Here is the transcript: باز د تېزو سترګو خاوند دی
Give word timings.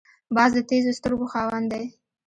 باز 0.35 0.51
د 0.55 0.59
تېزو 0.69 0.91
سترګو 0.99 1.25
خاوند 1.33 1.67
دی 1.73 1.85